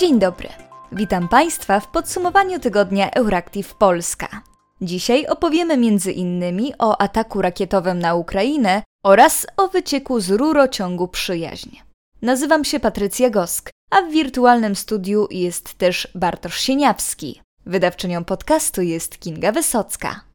[0.00, 0.48] Dzień dobry.
[0.92, 4.42] Witam Państwa w podsumowaniu tygodnia Euractiv Polska.
[4.80, 5.76] Dzisiaj opowiemy
[6.12, 11.76] innymi o ataku rakietowym na Ukrainę oraz o wycieku z rurociągu Przyjaźń.
[12.22, 17.40] Nazywam się Patrycja Gosk, a w wirtualnym studiu jest też Bartosz Sieniawski.
[17.66, 20.29] Wydawczynią podcastu jest Kinga Wysocka.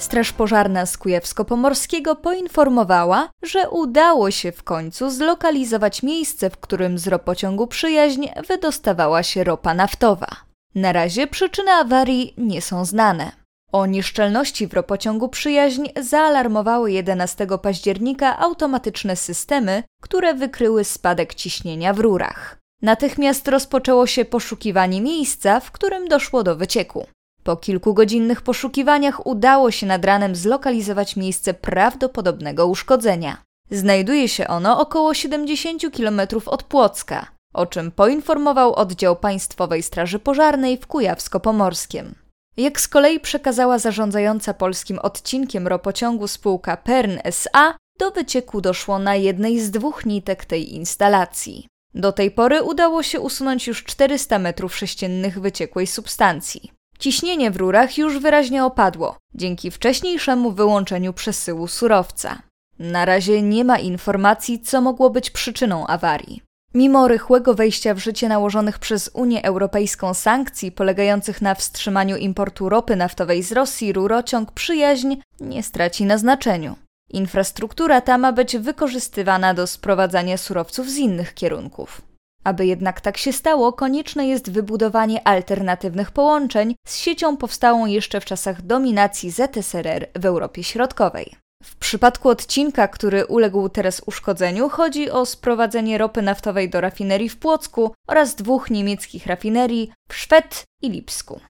[0.00, 7.06] Straż Pożarna z Kujawsko-Pomorskiego poinformowała, że udało się w końcu zlokalizować miejsce, w którym z
[7.06, 10.26] ropociągu Przyjaźń wydostawała się ropa naftowa.
[10.74, 13.32] Na razie przyczyny awarii nie są znane.
[13.72, 21.98] O nieszczelności w ropociągu Przyjaźń zaalarmowały 11 października automatyczne systemy, które wykryły spadek ciśnienia w
[21.98, 22.58] rurach.
[22.82, 27.06] Natychmiast rozpoczęło się poszukiwanie miejsca, w którym doszło do wycieku.
[27.44, 33.42] Po kilkugodzinnych poszukiwaniach udało się nad ranem zlokalizować miejsce prawdopodobnego uszkodzenia.
[33.70, 40.76] Znajduje się ono około 70 km od Płocka, o czym poinformował oddział Państwowej Straży Pożarnej
[40.76, 42.14] w Kujawsko-Pomorskiem.
[42.56, 49.16] Jak z kolei przekazała zarządzająca polskim odcinkiem ropociągu spółka Pern SA, do wycieku doszło na
[49.16, 51.66] jednej z dwóch nitek tej instalacji.
[51.94, 56.72] Do tej pory udało się usunąć już 400 m3 wyciekłej substancji.
[57.00, 62.42] Ciśnienie w rurach już wyraźnie opadło, dzięki wcześniejszemu wyłączeniu przesyłu surowca.
[62.78, 66.42] Na razie nie ma informacji, co mogło być przyczyną awarii.
[66.74, 72.96] Mimo rychłego wejścia w życie nałożonych przez Unię Europejską sankcji polegających na wstrzymaniu importu ropy
[72.96, 76.76] naftowej z Rosji, rurociąg Przyjaźń nie straci na znaczeniu.
[77.10, 82.09] Infrastruktura ta ma być wykorzystywana do sprowadzania surowców z innych kierunków.
[82.44, 88.24] Aby jednak tak się stało, konieczne jest wybudowanie alternatywnych połączeń z siecią powstałą jeszcze w
[88.24, 91.36] czasach dominacji ZSRR w Europie Środkowej.
[91.62, 97.38] W przypadku odcinka, który uległ teraz uszkodzeniu, chodzi o sprowadzenie ropy naftowej do rafinerii w
[97.38, 101.40] Płocku oraz dwóch niemieckich rafinerii w Szwed i Lipsku.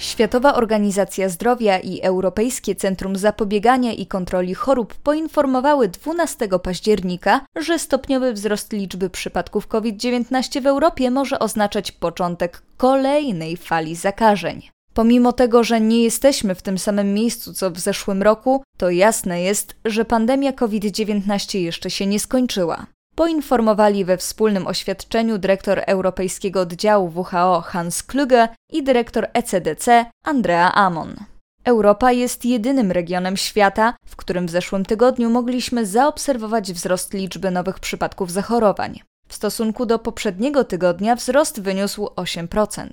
[0.00, 8.32] Światowa Organizacja Zdrowia i Europejskie Centrum Zapobiegania i Kontroli Chorób poinformowały 12 października, że stopniowy
[8.32, 14.62] wzrost liczby przypadków COVID-19 w Europie może oznaczać początek kolejnej fali zakażeń.
[14.94, 19.42] Pomimo tego, że nie jesteśmy w tym samym miejscu co w zeszłym roku, to jasne
[19.42, 22.86] jest, że pandemia COVID-19 jeszcze się nie skończyła
[23.20, 31.16] poinformowali we wspólnym oświadczeniu dyrektor Europejskiego Oddziału WHO Hans Kluge i dyrektor ECDC Andrea Amon.
[31.64, 37.80] Europa jest jedynym regionem świata, w którym w zeszłym tygodniu mogliśmy zaobserwować wzrost liczby nowych
[37.80, 39.00] przypadków zachorowań.
[39.28, 42.88] W stosunku do poprzedniego tygodnia wzrost wyniósł 8%.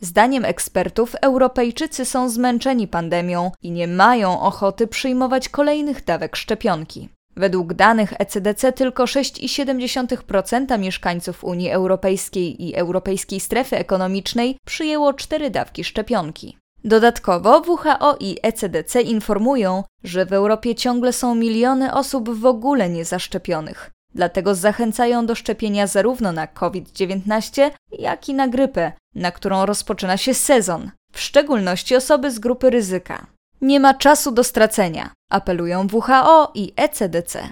[0.00, 7.08] Zdaniem ekspertów, Europejczycy są zmęczeni pandemią i nie mają ochoty przyjmować kolejnych dawek szczepionki.
[7.38, 15.84] Według danych ECDC tylko 6,7% mieszkańców Unii Europejskiej i Europejskiej Strefy Ekonomicznej przyjęło cztery dawki
[15.84, 16.58] szczepionki.
[16.84, 23.90] Dodatkowo WHO i ECDC informują, że w Europie ciągle są miliony osób w ogóle niezaszczepionych.
[24.14, 30.34] Dlatego zachęcają do szczepienia zarówno na COVID-19, jak i na grypę, na którą rozpoczyna się
[30.34, 33.26] sezon, w szczególności osoby z grupy ryzyka.
[33.60, 37.48] Nie ma czasu do stracenia, apelują WHO i ECDC.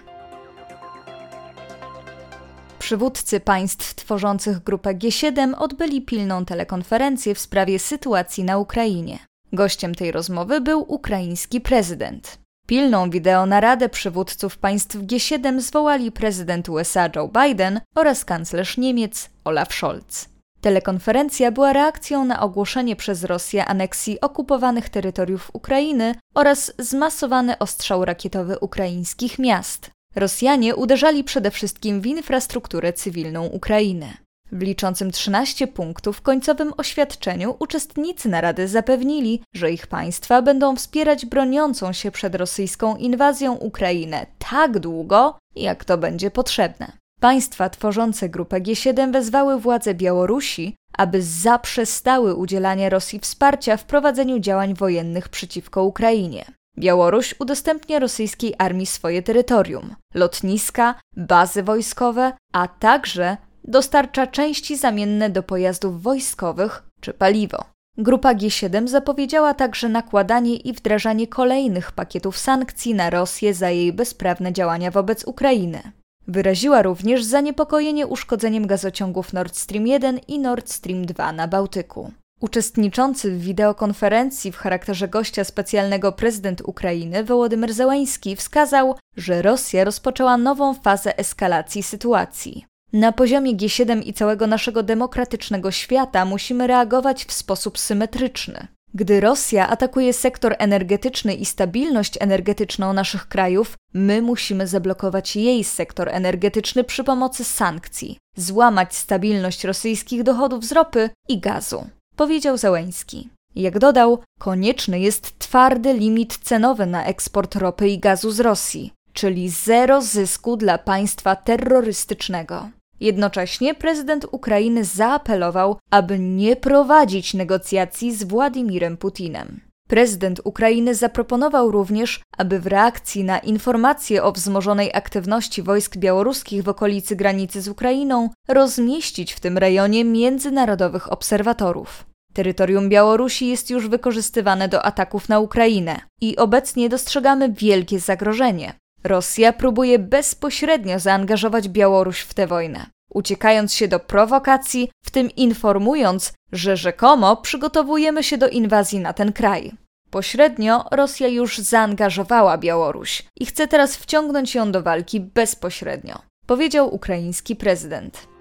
[2.78, 9.18] Przywódcy państw tworzących grupę G7 odbyli pilną telekonferencję w sprawie sytuacji na Ukrainie.
[9.52, 12.38] Gościem tej rozmowy był ukraiński prezydent.
[12.66, 20.35] Pilną wideonaradę przywódców państw G7 zwołali prezydent USA Joe Biden oraz kanclerz Niemiec Olaf Scholz.
[20.66, 28.59] Telekonferencja była reakcją na ogłoszenie przez Rosję aneksji okupowanych terytoriów Ukrainy oraz zmasowany ostrzał rakietowy
[28.59, 29.91] ukraińskich miast.
[30.15, 34.16] Rosjanie uderzali przede wszystkim w infrastrukturę cywilną Ukrainy.
[34.53, 41.92] W liczącym 13 punktów końcowym oświadczeniu uczestnicy narady zapewnili, że ich państwa będą wspierać broniącą
[41.92, 46.92] się przed rosyjską inwazją Ukrainę tak długo, jak to będzie potrzebne.
[47.21, 54.74] Państwa tworzące grupę G7 wezwały władze Białorusi, aby zaprzestały udzielania Rosji wsparcia w prowadzeniu działań
[54.74, 56.45] wojennych przeciwko Ukrainie.
[56.78, 65.42] Białoruś udostępnia rosyjskiej armii swoje terytorium, lotniska, bazy wojskowe, a także dostarcza części zamienne do
[65.42, 67.65] pojazdów wojskowych czy paliwo.
[67.98, 74.53] Grupa G7 zapowiedziała także nakładanie i wdrażanie kolejnych pakietów sankcji na Rosję za jej bezprawne
[74.53, 75.92] działania wobec Ukrainy.
[76.28, 82.12] Wyraziła również zaniepokojenie uszkodzeniem gazociągów Nord Stream 1 i Nord Stream 2 na Bałtyku.
[82.40, 90.36] Uczestniczący w wideokonferencji w charakterze gościa specjalnego prezydent Ukrainy Wołodymyr Zełański wskazał, że Rosja rozpoczęła
[90.36, 92.66] nową fazę eskalacji sytuacji.
[92.92, 98.66] Na poziomie G7 i całego naszego demokratycznego świata musimy reagować w sposób symetryczny.
[98.97, 106.09] Gdy Rosja atakuje sektor energetyczny i stabilność energetyczną naszych krajów, my musimy zablokować jej sektor
[106.09, 113.28] energetyczny przy pomocy sankcji, złamać stabilność rosyjskich dochodów z ropy i gazu, powiedział Załęski.
[113.54, 119.48] Jak dodał, konieczny jest twardy limit cenowy na eksport ropy i gazu z Rosji, czyli
[119.48, 122.69] zero zysku dla państwa terrorystycznego.
[123.01, 129.60] Jednocześnie prezydent Ukrainy zaapelował, aby nie prowadzić negocjacji z Władimirem Putinem.
[129.89, 136.69] Prezydent Ukrainy zaproponował również, aby w reakcji na informacje o wzmożonej aktywności wojsk białoruskich w
[136.69, 142.04] okolicy granicy z Ukrainą rozmieścić w tym rejonie międzynarodowych obserwatorów.
[142.33, 148.75] Terytorium Białorusi jest już wykorzystywane do ataków na Ukrainę i obecnie dostrzegamy wielkie zagrożenie.
[149.06, 156.32] Rosja próbuje bezpośrednio zaangażować Białoruś w tę wojnę, uciekając się do prowokacji, w tym informując,
[156.53, 159.72] że rzekomo przygotowujemy się do inwazji na ten kraj.
[160.10, 167.56] Pośrednio Rosja już zaangażowała Białoruś i chce teraz wciągnąć ją do walki bezpośrednio, powiedział ukraiński
[167.56, 168.35] prezydent.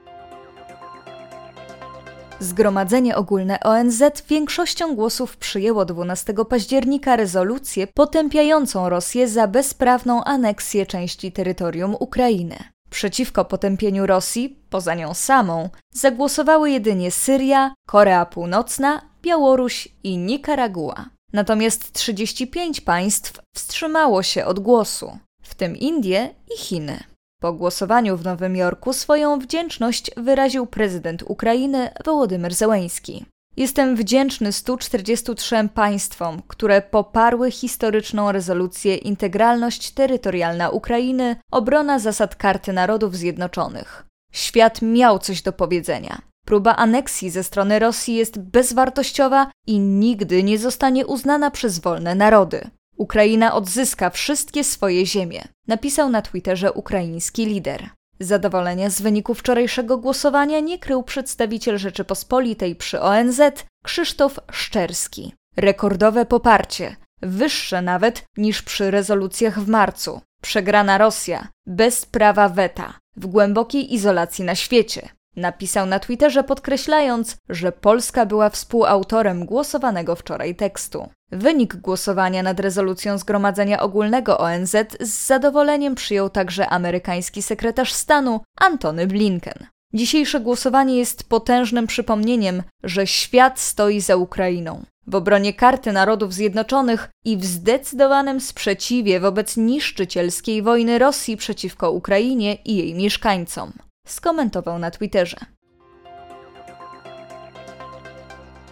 [2.39, 11.31] Zgromadzenie Ogólne ONZ większością głosów przyjęło 12 października rezolucję potępiającą Rosję za bezprawną aneksję części
[11.31, 12.55] terytorium Ukrainy.
[12.89, 21.05] Przeciwko potępieniu Rosji, poza nią samą, zagłosowały jedynie Syria, Korea Północna, Białoruś i Nikaragua.
[21.33, 27.03] Natomiast 35 państw wstrzymało się od głosu, w tym Indie i Chiny.
[27.45, 33.25] Po głosowaniu w Nowym Jorku swoją wdzięczność wyraził prezydent Ukrainy Wołodymyr Zełęński.
[33.57, 43.15] Jestem wdzięczny 143 państwom, które poparły historyczną rezolucję Integralność terytorialna Ukrainy, obrona zasad Karty Narodów
[43.15, 44.05] Zjednoczonych.
[44.31, 46.21] Świat miał coś do powiedzenia.
[46.45, 52.69] Próba aneksji ze strony Rosji jest bezwartościowa i nigdy nie zostanie uznana przez wolne narody.
[52.97, 57.89] Ukraina odzyska wszystkie swoje ziemie, napisał na Twitterze ukraiński lider.
[58.19, 63.41] Zadowolenia z wyniku wczorajszego głosowania nie krył przedstawiciel Rzeczypospolitej przy ONZ
[63.83, 65.33] Krzysztof Szczerski.
[65.57, 70.21] Rekordowe poparcie, wyższe nawet niż przy rezolucjach w marcu.
[70.41, 75.09] Przegrana Rosja, bez prawa weta, w głębokiej izolacji na świecie.
[75.35, 81.09] Napisał na Twitterze, podkreślając, że Polska była współautorem głosowanego wczoraj tekstu.
[81.31, 89.07] Wynik głosowania nad rezolucją Zgromadzenia Ogólnego ONZ z zadowoleniem przyjął także amerykański sekretarz stanu Antony
[89.07, 89.67] Blinken.
[89.93, 97.09] Dzisiejsze głosowanie jest potężnym przypomnieniem, że świat stoi za Ukrainą, w obronie Karty Narodów Zjednoczonych
[97.25, 104.91] i w zdecydowanym sprzeciwie wobec niszczycielskiej wojny Rosji przeciwko Ukrainie i jej mieszkańcom skomentował na
[104.91, 105.37] Twitterze.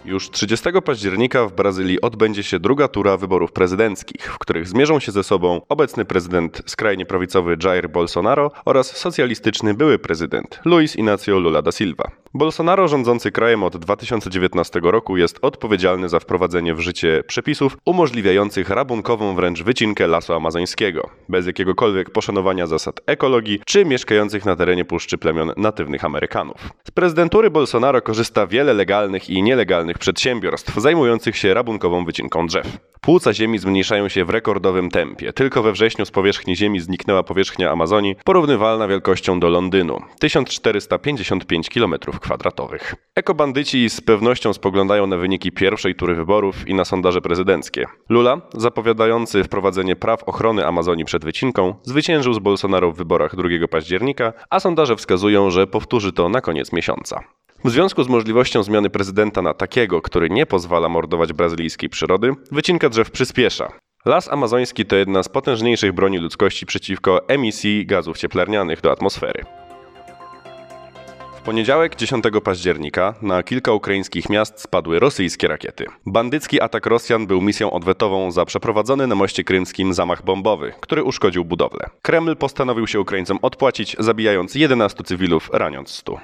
[0.04, 5.12] Już 30 października w Brazylii odbędzie się druga tura wyborów prezydenckich, w których zmierzą się
[5.12, 11.62] ze sobą obecny prezydent skrajnie prawicowy Jair Bolsonaro oraz socjalistyczny były prezydent Luiz Inácio Lula
[11.62, 12.23] da Silva.
[12.36, 19.34] Bolsonaro rządzący krajem od 2019 roku jest odpowiedzialny za wprowadzenie w życie przepisów umożliwiających rabunkową
[19.34, 25.52] wręcz wycinkę lasu amazońskiego, bez jakiegokolwiek poszanowania zasad ekologii czy mieszkających na terenie puszczy plemion
[25.56, 26.56] natywnych Amerykanów.
[26.84, 32.66] Z prezydentury Bolsonaro korzysta wiele legalnych i nielegalnych przedsiębiorstw zajmujących się rabunkową wycinką drzew.
[33.00, 35.32] Płuca ziemi zmniejszają się w rekordowym tempie.
[35.32, 42.23] Tylko we wrześniu z powierzchni ziemi zniknęła powierzchnia Amazonii porównywalna wielkością do Londynu 1455 km2.
[43.14, 47.86] Ekobandyci z pewnością spoglądają na wyniki pierwszej tury wyborów i na sondaże prezydenckie.
[48.08, 54.32] Lula, zapowiadający wprowadzenie praw ochrony Amazonii przed wycinką, zwyciężył z Bolsonaro w wyborach 2 października,
[54.50, 57.20] a sondaże wskazują, że powtórzy to na koniec miesiąca.
[57.64, 62.88] W związku z możliwością zmiany prezydenta na takiego, który nie pozwala mordować brazylijskiej przyrody, wycinka
[62.88, 63.72] drzew przyspiesza.
[64.04, 69.44] Las amazoński to jedna z potężniejszych broni ludzkości przeciwko emisji gazów cieplarnianych do atmosfery.
[71.44, 75.84] Poniedziałek 10 października na kilka ukraińskich miast spadły rosyjskie rakiety.
[76.06, 81.44] Bandycki atak Rosjan był misją odwetową za przeprowadzony na moście krymskim zamach bombowy, który uszkodził
[81.44, 81.90] budowlę.
[82.02, 86.20] Kreml postanowił się Ukraińcom odpłacić, zabijając 11 cywilów, raniąc 100.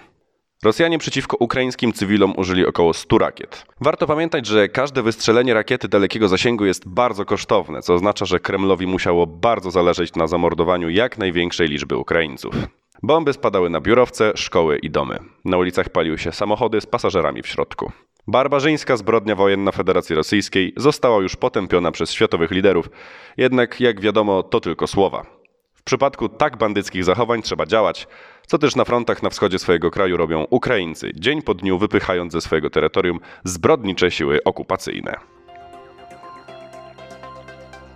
[0.64, 3.66] Rosjanie przeciwko ukraińskim cywilom użyli około 100 rakiet.
[3.80, 8.86] Warto pamiętać, że każde wystrzelenie rakiety dalekiego zasięgu jest bardzo kosztowne, co oznacza, że Kremlowi
[8.86, 12.54] musiało bardzo zależeć na zamordowaniu jak największej liczby Ukraińców.
[13.02, 15.18] Bomby spadały na biurowce, szkoły i domy.
[15.44, 17.92] Na ulicach paliły się samochody z pasażerami w środku.
[18.26, 22.90] Barbarzyńska zbrodnia wojenna Federacji Rosyjskiej została już potępiona przez światowych liderów,
[23.36, 25.26] jednak jak wiadomo, to tylko słowa.
[25.74, 28.08] W przypadku tak bandyckich zachowań trzeba działać,
[28.46, 32.40] co też na frontach na wschodzie swojego kraju robią Ukraińcy, dzień po dniu wypychając ze
[32.40, 35.14] swojego terytorium zbrodnicze siły okupacyjne.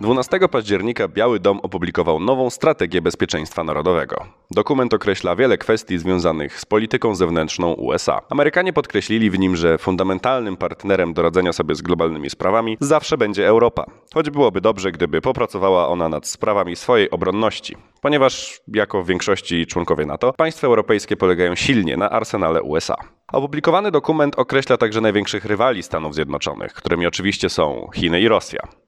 [0.01, 4.25] 12 października Biały Dom opublikował nową strategię bezpieczeństwa narodowego.
[4.51, 8.21] Dokument określa wiele kwestii związanych z polityką zewnętrzną USA.
[8.29, 13.47] Amerykanie podkreślili w nim, że fundamentalnym partnerem do radzenia sobie z globalnymi sprawami zawsze będzie
[13.47, 19.65] Europa, choć byłoby dobrze, gdyby popracowała ona nad sprawami swojej obronności, ponieważ jako w większości
[19.65, 22.95] członkowie NATO państwa europejskie polegają silnie na arsenale USA.
[23.31, 28.84] Opublikowany dokument określa także największych rywali Stanów Zjednoczonych, którymi oczywiście są Chiny i Rosja.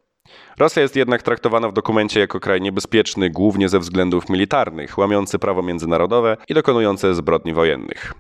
[0.60, 5.62] Rosja jest jednak traktowana w dokumencie jako kraj niebezpieczny głównie ze względów militarnych, łamiący prawo
[5.62, 8.14] międzynarodowe i dokonujący zbrodni wojennych.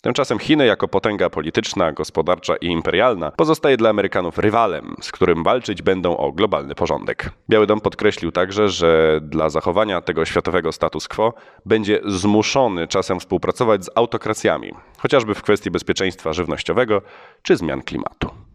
[0.00, 5.82] Tymczasem Chiny jako potęga polityczna, gospodarcza i imperialna pozostaje dla Amerykanów rywalem, z którym walczyć
[5.82, 7.30] będą o globalny porządek.
[7.50, 11.34] Biały Dom podkreślił także, że dla zachowania tego światowego status quo
[11.66, 17.02] będzie zmuszony czasem współpracować z autokracjami, chociażby w kwestii bezpieczeństwa żywnościowego
[17.42, 18.45] czy zmian klimatu.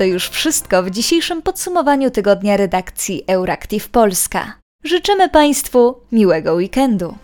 [0.00, 4.54] To już wszystko w dzisiejszym podsumowaniu tygodnia redakcji Euractiv Polska.
[4.84, 7.14] Życzymy Państwu miłego weekendu.